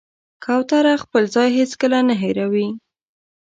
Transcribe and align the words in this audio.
کوتره 0.43 0.93
خپل 1.03 1.23
ځای 1.35 1.49
هېڅکله 1.59 1.99
نه 2.07 2.15
هېروي. 2.21 2.67